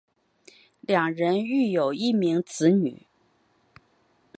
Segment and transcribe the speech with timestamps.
[0.79, 3.05] 两人育有一名子女。